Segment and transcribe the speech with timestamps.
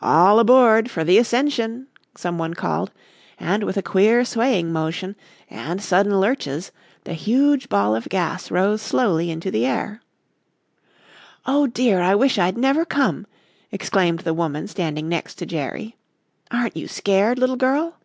[0.00, 2.90] "All aboard for the ascension," someone called,
[3.38, 5.16] and with a queer, swaying motion
[5.50, 6.72] and sudden lurches
[7.04, 10.00] the huge ball of gas rose slowly into the air.
[11.44, 13.26] "Oh, dear, I wish I'd never come!"
[13.70, 15.94] exclaimed the woman standing next to Jerry.
[16.50, 17.96] "Aren't you scared, little girl?"